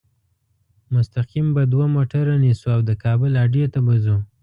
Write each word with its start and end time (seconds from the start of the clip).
مستقیم 0.93 1.47
به 1.55 1.63
دوه 1.73 1.85
موټره 1.95 2.35
نیسو 2.43 2.67
او 2.75 2.81
د 2.89 2.91
کابل 3.03 3.31
اډې 3.43 3.63
ته 3.73 3.79
به 3.85 3.95
ځو. 4.03 4.17